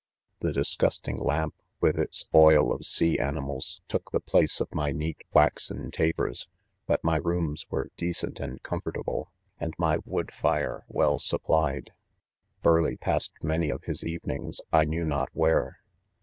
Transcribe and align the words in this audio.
The 0.39 0.51
disgusting 0.51 1.17
lamp, 1.19 1.53
with 1.79 1.99
its 1.99 2.25
oil 2.33 2.73
of 2.73 2.87
sea 2.87 3.19
animals, 3.19 3.81
took 3.87 4.09
the 4.11 4.19
place 4.19 4.59
of 4.59 4.73
my 4.73 4.91
neat 4.91 5.19
waxen 5.31 5.91
tapers; 5.91 6.47
but 6.87 7.03
my 7.03 7.17
rooms 7.17 7.67
were 7.69 7.91
decent 7.97 8.39
and 8.39 8.63
comfortable, 8.63 9.31
and 9.59 9.75
my 9.77 9.99
wood 10.03 10.33
fire 10.33 10.85
well 10.87 11.19
supplied." 11.19 11.91
Burleigh 12.63 12.97
passed 12.97 13.33
many 13.43 13.69
of 13.69 13.83
his 13.83 14.03
evenings, 14.03 14.59
I 14.73 14.85
knew 14.85 15.05
not 15.05 15.29
where. 15.33 15.81